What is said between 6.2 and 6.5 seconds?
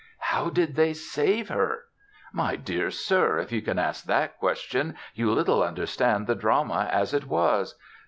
the